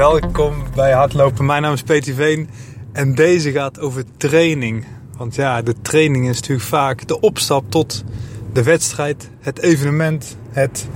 Welkom 0.00 0.54
bij 0.74 0.92
Hardlopen. 0.92 1.46
Mijn 1.46 1.62
naam 1.62 1.72
is 1.72 1.82
Peter 1.82 2.14
Veen 2.14 2.48
en 2.92 3.14
deze 3.14 3.52
gaat 3.52 3.80
over 3.80 4.04
training. 4.16 4.84
Want 5.16 5.34
ja, 5.34 5.62
de 5.62 5.74
training 5.82 6.28
is 6.28 6.34
natuurlijk 6.40 6.68
vaak 6.68 7.06
de 7.06 7.20
opstap 7.20 7.70
tot 7.70 8.04
de 8.52 8.62
wedstrijd, 8.62 9.30
het 9.40 9.58
evenement, 9.58 10.36
het 10.50 10.88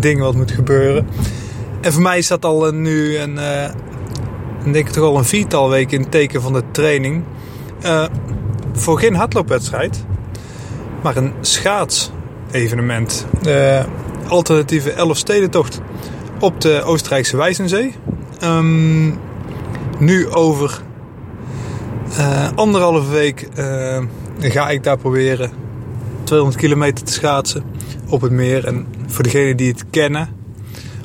ding 0.00 0.20
wat 0.20 0.34
moet 0.34 0.50
gebeuren. 0.50 1.06
En 1.80 1.92
voor 1.92 2.02
mij 2.02 2.24
dat 2.28 2.44
al 2.44 2.68
een, 2.68 2.82
nu 2.82 3.16
een, 3.16 3.34
uh, 3.34 3.70
denk 4.72 4.86
ik 4.86 4.88
toch 4.88 5.04
al 5.04 5.18
een 5.18 5.24
viertal 5.24 5.70
weken 5.70 5.96
in 5.96 6.00
het 6.00 6.10
teken 6.10 6.42
van 6.42 6.52
de 6.52 6.62
training. 6.70 7.24
Uh, 7.84 8.04
voor 8.72 8.98
geen 8.98 9.14
hardloopwedstrijd, 9.14 10.04
maar 11.02 11.16
een 11.16 11.32
schaatsevenement. 11.40 13.26
De 13.42 13.84
alternatieve 14.28 14.92
Elfstedentocht 14.92 15.80
op 16.40 16.60
de 16.60 16.82
Oostenrijkse 16.82 17.36
Wijzenzee. 17.36 17.94
Um, 18.42 19.18
nu 19.98 20.28
over 20.28 20.82
uh, 22.10 22.48
anderhalve 22.54 23.10
week 23.10 23.48
uh, 23.58 24.02
ga 24.38 24.70
ik 24.70 24.82
daar 24.82 24.98
proberen 24.98 25.50
200 26.24 26.60
kilometer 26.60 27.04
te 27.04 27.12
schaatsen 27.12 27.64
op 28.08 28.20
het 28.20 28.32
meer. 28.32 28.64
En 28.64 28.86
voor 29.06 29.22
degenen 29.22 29.56
die 29.56 29.70
het 29.70 29.84
kennen 29.90 30.28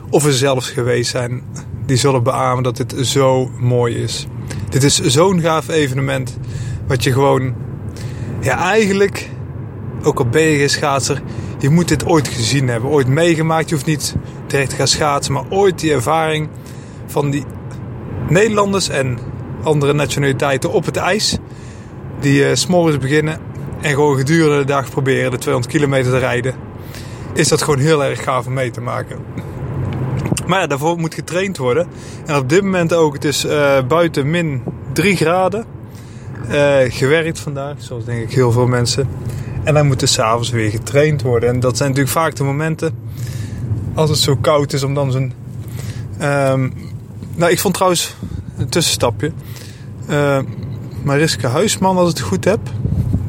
of 0.09 0.25
er 0.25 0.33
zelfs 0.33 0.69
geweest 0.69 1.11
zijn, 1.11 1.41
die 1.85 1.97
zullen 1.97 2.23
beamen 2.23 2.63
dat 2.63 2.77
dit 2.77 3.07
zo 3.07 3.49
mooi 3.59 3.95
is. 3.95 4.27
Dit 4.69 4.83
is 4.83 4.99
zo'n 4.99 5.41
gaaf 5.41 5.67
evenement 5.67 6.37
wat 6.87 7.03
je 7.03 7.11
gewoon, 7.11 7.55
ja 8.41 8.57
eigenlijk, 8.57 9.29
ook 10.03 10.19
al 10.19 10.29
ben 10.29 10.41
je 10.41 10.57
geen 10.57 10.69
schaatser, 10.69 11.21
je 11.59 11.69
moet 11.69 11.87
dit 11.87 12.05
ooit 12.05 12.27
gezien 12.27 12.67
hebben, 12.67 12.89
ooit 12.89 13.07
meegemaakt. 13.07 13.69
Je 13.69 13.75
hoeft 13.75 13.87
niet 13.87 14.15
direct 14.47 14.69
te 14.69 14.75
gaan 14.75 14.87
schaatsen, 14.87 15.33
maar 15.33 15.43
ooit 15.49 15.79
die 15.79 15.93
ervaring 15.93 16.49
van 17.13 17.29
die 17.29 17.43
Nederlanders 18.29 18.89
en 18.89 19.17
andere 19.63 19.93
nationaliteiten 19.93 20.71
op 20.71 20.85
het 20.85 20.97
ijs. 20.97 21.37
Die 22.19 22.49
uh, 22.49 22.55
s'morgens 22.55 22.97
beginnen 22.97 23.39
en 23.81 23.93
gewoon 23.93 24.17
gedurende 24.17 24.57
de 24.57 24.65
dag 24.65 24.89
proberen 24.89 25.31
de 25.31 25.37
200 25.37 25.73
kilometer 25.73 26.11
te 26.11 26.17
rijden. 26.17 26.55
Is 27.33 27.47
dat 27.47 27.61
gewoon 27.61 27.79
heel 27.79 28.03
erg 28.03 28.23
gaaf 28.23 28.45
om 28.45 28.53
mee 28.53 28.71
te 28.71 28.81
maken. 28.81 29.17
Maar 30.47 30.59
ja, 30.59 30.67
daarvoor 30.67 30.97
moet 30.97 31.13
getraind 31.13 31.57
worden. 31.57 31.87
En 32.25 32.35
op 32.35 32.49
dit 32.49 32.63
moment 32.63 32.93
ook, 32.93 33.13
het 33.13 33.25
is 33.25 33.45
uh, 33.45 33.81
buiten 33.87 34.29
min 34.29 34.63
3 34.93 35.15
graden. 35.15 35.65
Uh, 36.49 36.77
gewerkt 36.87 37.39
vandaag, 37.39 37.75
zoals 37.77 38.05
denk 38.05 38.21
ik 38.21 38.31
heel 38.31 38.51
veel 38.51 38.67
mensen. 38.67 39.07
En 39.63 39.73
dan 39.73 39.87
moet 39.87 40.01
er 40.01 40.07
s'avonds 40.07 40.49
weer 40.49 40.69
getraind 40.69 41.21
worden. 41.21 41.49
En 41.49 41.59
dat 41.59 41.77
zijn 41.77 41.89
natuurlijk 41.89 42.17
vaak 42.17 42.35
de 42.35 42.43
momenten 42.43 42.97
als 43.93 44.09
het 44.09 44.19
zo 44.19 44.35
koud 44.35 44.73
is 44.73 44.83
om 44.83 44.93
dan 44.93 45.11
zo'n... 45.11 45.33
Um, 46.21 46.73
nou, 47.35 47.51
ik 47.51 47.59
vond 47.59 47.73
trouwens 47.73 48.15
een 48.57 48.69
tussenstapje. 48.69 49.31
Uh, 50.09 50.39
Mariska 51.03 51.49
Huisman, 51.49 51.97
als 51.97 52.09
ik 52.09 52.17
het 52.17 52.25
goed 52.25 52.45
heb. 52.45 52.59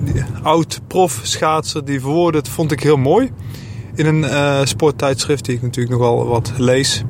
Die 0.00 0.24
oud 0.42 0.80
prof 0.86 1.20
schaatser, 1.22 1.84
die 1.84 2.00
verwoordde 2.00 2.50
vond 2.50 2.72
ik 2.72 2.82
heel 2.82 2.96
mooi. 2.96 3.30
In 3.94 4.06
een 4.06 4.22
uh, 4.22 4.64
sporttijdschrift 4.64 5.44
die 5.44 5.54
ik 5.54 5.62
natuurlijk 5.62 5.98
nogal 5.98 6.26
wat 6.26 6.52
lees. 6.56 7.02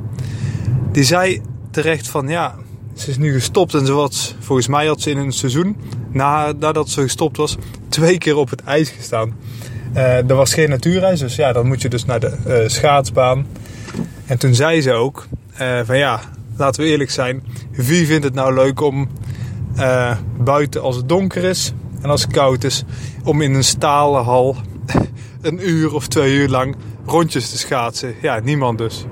Die 0.92 1.04
zei 1.04 1.40
terecht 1.70 2.08
van 2.08 2.28
ja, 2.28 2.54
ze 2.94 3.10
is 3.10 3.16
nu 3.16 3.32
gestopt 3.32 3.74
en 3.74 3.86
ze 3.86 3.92
was, 3.92 4.34
volgens 4.38 4.68
mij 4.68 4.86
had 4.86 5.00
ze 5.00 5.10
in 5.10 5.18
een 5.18 5.32
seizoen, 5.32 5.76
nadat 6.12 6.88
ze 6.88 7.00
gestopt 7.00 7.36
was, 7.36 7.56
twee 7.88 8.18
keer 8.18 8.36
op 8.36 8.50
het 8.50 8.62
ijs 8.62 8.90
gestaan. 8.90 9.36
Uh, 9.94 10.30
er 10.30 10.34
was 10.34 10.54
geen 10.54 10.68
natuurreis, 10.68 11.20
dus 11.20 11.36
ja, 11.36 11.52
dan 11.52 11.66
moet 11.66 11.82
je 11.82 11.88
dus 11.88 12.04
naar 12.04 12.20
de 12.20 12.64
schaatsbaan. 12.66 13.46
En 14.26 14.38
toen 14.38 14.54
zei 14.54 14.80
ze 14.80 14.92
ook 14.92 15.26
van 15.84 15.98
ja, 15.98 16.20
laten 16.56 16.82
we 16.82 16.88
eerlijk 16.88 17.10
zijn, 17.10 17.42
wie 17.70 18.06
vindt 18.06 18.24
het 18.24 18.34
nou 18.34 18.54
leuk 18.54 18.80
om 18.80 19.08
buiten 20.38 20.82
als 20.82 20.96
het 20.96 21.08
donker 21.08 21.44
is 21.44 21.72
en 22.00 22.10
als 22.10 22.22
het 22.22 22.32
koud 22.32 22.64
is, 22.64 22.84
om 23.24 23.40
in 23.40 23.54
een 23.54 23.64
stalen 23.64 24.24
hal 24.24 24.56
een 25.40 25.68
uur 25.68 25.94
of 25.94 26.08
twee 26.08 26.34
uur 26.34 26.48
lang 26.48 26.76
rondjes 27.06 27.50
te 27.50 27.58
schaatsen? 27.58 28.14
Ja, 28.20 28.40
niemand 28.42 28.78
dus. 28.78 29.04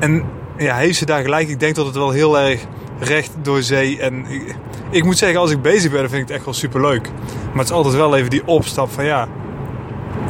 En 0.00 0.24
ja, 0.58 0.76
heeft 0.76 0.98
ze 0.98 1.06
daar 1.06 1.22
gelijk? 1.22 1.48
Ik 1.48 1.60
denk 1.60 1.74
dat 1.74 1.86
het 1.86 1.94
wel 1.94 2.10
heel 2.10 2.38
erg 2.38 2.66
recht 3.00 3.30
door 3.42 3.62
zee. 3.62 4.00
En 4.00 4.24
ik, 4.90 5.04
moet 5.04 5.18
zeggen, 5.18 5.40
als 5.40 5.50
ik 5.50 5.62
bezig 5.62 5.90
ben, 5.90 6.00
vind 6.00 6.22
ik 6.22 6.28
het 6.28 6.36
echt 6.36 6.44
wel 6.44 6.54
super 6.54 6.80
leuk. 6.80 7.10
Maar 7.48 7.58
het 7.58 7.68
is 7.68 7.72
altijd 7.72 7.94
wel 7.94 8.16
even 8.16 8.30
die 8.30 8.46
opstap 8.46 8.90
van 8.90 9.04
ja, 9.04 9.28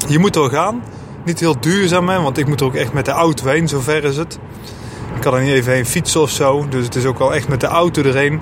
je 0.09 0.19
moet 0.19 0.37
er 0.37 0.50
gaan. 0.50 0.83
Niet 1.25 1.41
heel 1.41 1.60
duurzaam, 1.60 2.09
hè, 2.09 2.21
want 2.21 2.39
ik 2.39 2.47
moet 2.47 2.60
er 2.60 2.66
ook 2.66 2.75
echt 2.75 2.93
met 2.93 3.05
de 3.05 3.10
auto 3.10 3.47
heen, 3.47 3.69
zover 3.69 4.05
is 4.05 4.16
het. 4.16 4.39
Ik 5.20 5.26
kan 5.26 5.34
er 5.34 5.42
niet 5.42 5.53
even 5.53 5.72
heen 5.72 5.86
fietsen 5.86 6.20
of 6.20 6.31
zo. 6.31 6.66
Dus 6.69 6.84
het 6.84 6.94
is 6.94 7.04
ook 7.04 7.19
wel 7.19 7.34
echt 7.34 7.48
met 7.48 7.60
de 7.60 7.66
auto 7.66 8.03
erheen. 8.03 8.41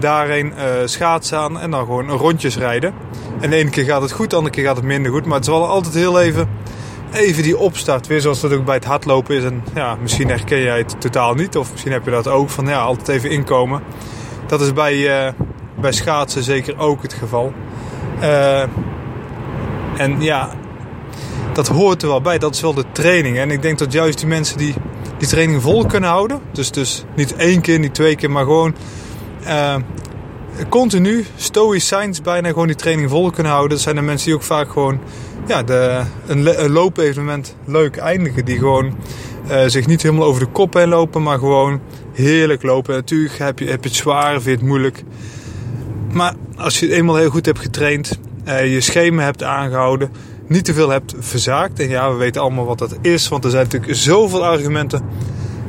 Daarheen 0.00 0.46
uh, 0.56 0.62
schaatsen 0.84 1.38
aan 1.38 1.60
en 1.60 1.70
dan 1.70 1.84
gewoon 1.84 2.10
rondjes 2.10 2.56
rijden. 2.56 2.94
En 3.40 3.50
de 3.50 3.56
ene 3.56 3.70
keer 3.70 3.84
gaat 3.84 4.02
het 4.02 4.12
goed, 4.12 4.30
de 4.30 4.36
andere 4.36 4.54
keer 4.54 4.64
gaat 4.64 4.76
het 4.76 4.84
minder 4.84 5.12
goed. 5.12 5.24
Maar 5.24 5.34
het 5.34 5.46
is 5.46 5.52
wel 5.52 5.66
altijd 5.68 5.94
heel 5.94 6.20
even, 6.20 6.48
even 7.12 7.42
die 7.42 7.58
opstart. 7.58 8.06
Weer 8.06 8.20
zoals 8.20 8.40
dat 8.40 8.52
ook 8.52 8.64
bij 8.64 8.74
het 8.74 8.84
hardlopen 8.84 9.36
is. 9.36 9.44
En 9.44 9.62
ja, 9.74 9.96
misschien 10.02 10.28
herken 10.28 10.60
jij 10.60 10.78
het 10.78 11.00
totaal 11.00 11.34
niet. 11.34 11.56
Of 11.56 11.70
misschien 11.70 11.92
heb 11.92 12.04
je 12.04 12.10
dat 12.10 12.28
ook 12.28 12.50
van 12.50 12.66
ja, 12.66 12.80
altijd 12.80 13.08
even 13.08 13.30
inkomen. 13.30 13.82
Dat 14.46 14.60
is 14.60 14.72
bij, 14.72 15.26
uh, 15.26 15.32
bij 15.80 15.92
schaatsen 15.92 16.42
zeker 16.42 16.78
ook 16.78 17.02
het 17.02 17.12
geval. 17.12 17.52
Uh, 18.20 18.62
en 19.96 20.20
ja, 20.20 20.50
dat 21.52 21.68
hoort 21.68 22.02
er 22.02 22.08
wel 22.08 22.20
bij. 22.20 22.38
Dat 22.38 22.54
is 22.54 22.60
wel 22.60 22.74
de 22.74 22.84
training. 22.92 23.38
En 23.38 23.50
ik 23.50 23.62
denk 23.62 23.78
dat 23.78 23.92
juist 23.92 24.18
die 24.18 24.28
mensen 24.28 24.58
die 24.58 24.74
die 25.18 25.28
training 25.28 25.62
vol 25.62 25.86
kunnen 25.86 26.10
houden. 26.10 26.40
Dus, 26.52 26.70
dus 26.70 27.04
niet 27.16 27.36
één 27.36 27.60
keer, 27.60 27.78
niet 27.78 27.94
twee 27.94 28.16
keer, 28.16 28.30
maar 28.30 28.44
gewoon 28.44 28.74
uh, 29.46 29.76
continu, 30.68 31.24
stoïcijns 31.36 32.22
bijna 32.22 32.48
gewoon 32.48 32.66
die 32.66 32.76
training 32.76 33.10
vol 33.10 33.30
kunnen 33.30 33.52
houden. 33.52 33.72
Dat 33.72 33.84
zijn 33.84 33.96
de 33.96 34.02
mensen 34.02 34.26
die 34.26 34.34
ook 34.34 34.42
vaak 34.42 34.70
gewoon 34.70 35.00
ja, 35.46 35.62
de, 35.62 36.00
een, 36.26 36.64
een 36.64 36.70
loopevenement 36.70 37.56
leuk 37.64 37.96
eindigen. 37.96 38.44
Die 38.44 38.58
gewoon 38.58 38.96
uh, 39.50 39.62
zich 39.66 39.86
niet 39.86 40.02
helemaal 40.02 40.26
over 40.26 40.40
de 40.40 40.50
kop 40.50 40.74
heen 40.74 40.88
lopen, 40.88 41.22
maar 41.22 41.38
gewoon 41.38 41.80
heerlijk 42.12 42.62
lopen. 42.62 42.94
Natuurlijk 42.94 43.38
heb 43.38 43.58
je, 43.58 43.64
heb 43.64 43.82
je 43.82 43.88
het 43.88 43.98
zwaar, 43.98 44.32
vind 44.32 44.44
je 44.44 44.50
het 44.50 44.62
moeilijk. 44.62 45.02
Maar 46.12 46.34
als 46.56 46.80
je 46.80 46.86
het 46.86 46.94
eenmaal 46.94 47.16
heel 47.16 47.30
goed 47.30 47.46
hebt 47.46 47.58
getraind, 47.58 48.18
uh, 48.48 48.72
je 48.72 48.80
schema 48.80 49.22
hebt 49.22 49.42
aangehouden, 49.42 50.10
niet 50.46 50.64
te 50.64 50.74
veel 50.74 50.88
hebt 50.88 51.14
verzaakt. 51.18 51.80
En 51.80 51.88
ja, 51.88 52.10
we 52.10 52.16
weten 52.16 52.42
allemaal 52.42 52.64
wat 52.64 52.78
dat 52.78 52.96
is, 53.00 53.28
want 53.28 53.44
er 53.44 53.50
zijn 53.50 53.64
natuurlijk 53.64 53.94
zoveel 53.94 54.44
argumenten 54.44 55.02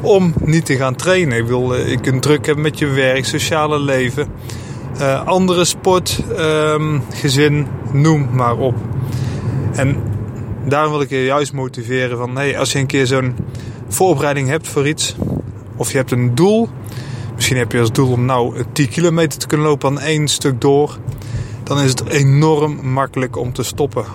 om 0.01 0.33
niet 0.43 0.65
te 0.65 0.75
gaan 0.75 0.95
trainen. 0.95 1.37
Ik 1.37 1.43
bedoel, 1.43 1.75
je 1.75 1.99
kunt 1.99 2.21
druk 2.21 2.45
hebben 2.45 2.63
met 2.63 2.79
je 2.79 2.87
werk, 2.87 3.25
sociale 3.25 3.79
leven, 3.79 4.27
uh, 4.99 5.25
andere 5.25 5.65
sport, 5.65 6.23
um, 6.37 7.03
gezin, 7.13 7.67
noem 7.91 8.29
maar 8.31 8.57
op. 8.57 8.75
En 9.73 10.03
daarom 10.65 10.91
wil 10.91 11.01
ik 11.01 11.09
je 11.09 11.23
juist 11.23 11.53
motiveren 11.53 12.17
van, 12.17 12.35
hey, 12.35 12.57
als 12.57 12.71
je 12.71 12.79
een 12.79 12.85
keer 12.85 13.07
zo'n 13.07 13.35
voorbereiding 13.87 14.47
hebt 14.47 14.67
voor 14.67 14.87
iets, 14.87 15.15
of 15.75 15.91
je 15.91 15.97
hebt 15.97 16.11
een 16.11 16.35
doel, 16.35 16.69
misschien 17.35 17.57
heb 17.57 17.71
je 17.71 17.79
als 17.79 17.91
doel 17.91 18.11
om 18.11 18.25
nou 18.25 18.63
10 18.71 18.89
kilometer 18.89 19.39
te 19.39 19.47
kunnen 19.47 19.67
lopen 19.67 19.89
aan 19.89 19.99
één 19.99 20.27
stuk 20.27 20.61
door, 20.61 20.97
dan 21.63 21.79
is 21.79 21.89
het 21.89 22.07
enorm 22.07 22.91
makkelijk 22.91 23.37
om 23.37 23.53
te 23.53 23.63
stoppen. 23.63 24.05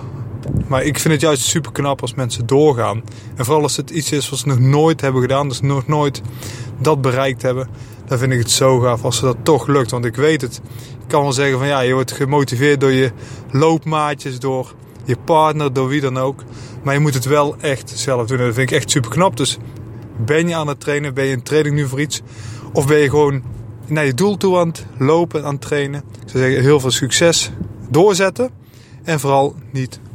Maar 0.71 0.83
ik 0.83 0.99
vind 0.99 1.13
het 1.13 1.21
juist 1.21 1.43
super 1.43 1.71
knap 1.71 2.01
als 2.01 2.13
mensen 2.13 2.45
doorgaan. 2.45 3.03
En 3.35 3.45
vooral 3.45 3.63
als 3.63 3.77
het 3.77 3.89
iets 3.89 4.11
is 4.11 4.29
wat 4.29 4.39
ze 4.39 4.47
nog 4.47 4.59
nooit 4.59 5.01
hebben 5.01 5.21
gedaan, 5.21 5.47
dus 5.47 5.61
nog 5.61 5.87
nooit 5.87 6.21
dat 6.79 7.01
bereikt 7.01 7.41
hebben. 7.41 7.69
Dan 8.05 8.17
vind 8.17 8.31
ik 8.31 8.39
het 8.39 8.51
zo 8.51 8.79
gaaf 8.79 9.03
als 9.03 9.17
ze 9.17 9.25
dat 9.25 9.37
toch 9.43 9.67
lukt. 9.67 9.91
Want 9.91 10.05
ik 10.05 10.15
weet 10.15 10.41
het. 10.41 10.61
Ik 11.01 11.07
kan 11.07 11.21
wel 11.21 11.33
zeggen 11.33 11.57
van 11.57 11.67
ja, 11.67 11.79
je 11.79 11.93
wordt 11.93 12.11
gemotiveerd 12.11 12.79
door 12.79 12.91
je 12.91 13.11
loopmaatjes, 13.51 14.39
door 14.39 14.73
je 15.05 15.17
partner, 15.25 15.73
door 15.73 15.87
wie 15.87 16.01
dan 16.01 16.17
ook. 16.17 16.43
Maar 16.83 16.93
je 16.93 16.99
moet 16.99 17.13
het 17.13 17.25
wel 17.25 17.55
echt 17.59 17.89
zelf 17.95 18.27
doen. 18.27 18.39
En 18.39 18.45
dat 18.45 18.53
vind 18.53 18.71
ik 18.71 18.77
echt 18.77 18.91
super 18.91 19.09
knap. 19.09 19.37
Dus 19.37 19.57
ben 20.25 20.47
je 20.47 20.55
aan 20.55 20.67
het 20.67 20.79
trainen? 20.79 21.13
Ben 21.13 21.25
je 21.25 21.31
in 21.31 21.43
training 21.43 21.75
nu 21.75 21.87
voor 21.87 22.01
iets? 22.01 22.21
Of 22.73 22.87
ben 22.87 22.97
je 22.97 23.09
gewoon 23.09 23.43
naar 23.87 24.05
je 24.05 24.13
doel 24.13 24.37
toe 24.37 24.57
aan 24.57 24.67
het 24.67 24.85
lopen, 24.97 25.45
aan 25.45 25.53
het 25.53 25.61
trainen? 25.61 26.03
Ik 26.23 26.29
zou 26.29 26.43
zeggen, 26.43 26.61
heel 26.61 26.79
veel 26.79 26.91
succes. 26.91 27.51
Doorzetten. 27.89 28.49
En 29.03 29.19
vooral 29.19 29.55
niet 29.71 29.99